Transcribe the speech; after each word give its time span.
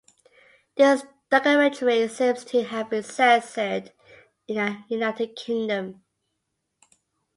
This 0.77 1.03
documentary 1.29 2.07
seems 2.07 2.43
to 2.45 2.63
have 2.63 2.89
been 2.89 3.03
censored 3.03 3.91
in 4.47 4.55
the 4.55 4.83
United 4.87 5.35
Kingdom. 5.35 6.01